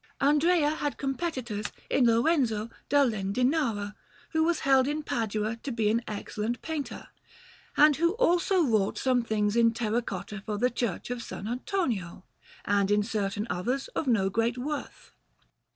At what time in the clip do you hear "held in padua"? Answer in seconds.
4.61-5.57